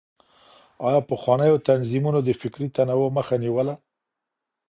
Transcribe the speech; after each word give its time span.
آيا 0.87 0.99
پخوانيو 1.09 1.57
تنظيمونو 1.69 2.19
د 2.23 2.29
فکري 2.41 2.67
تنوع 2.77 3.09
مخه 3.17 3.35
نيوله؟ 3.43 3.75